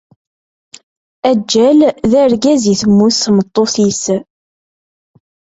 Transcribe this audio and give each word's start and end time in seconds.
Aǧǧal 1.29 1.79
d 2.11 2.13
argaz 2.23 2.63
i 2.73 2.75
temmut 2.79 3.15
tmeṭṭut-is. 3.23 4.03